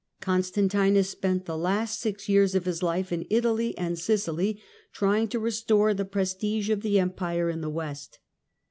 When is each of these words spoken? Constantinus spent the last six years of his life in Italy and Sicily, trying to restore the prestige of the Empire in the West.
Constantinus 0.19 1.11
spent 1.11 1.45
the 1.45 1.55
last 1.55 1.99
six 1.99 2.27
years 2.27 2.55
of 2.55 2.65
his 2.65 2.81
life 2.81 3.11
in 3.11 3.27
Italy 3.29 3.77
and 3.77 3.99
Sicily, 3.99 4.59
trying 4.91 5.27
to 5.27 5.37
restore 5.39 5.93
the 5.93 6.05
prestige 6.05 6.71
of 6.71 6.81
the 6.81 6.97
Empire 6.99 7.51
in 7.51 7.61
the 7.61 7.69
West. 7.69 8.17